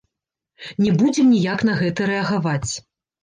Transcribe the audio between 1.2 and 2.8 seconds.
ніяк на гэта рэагаваць.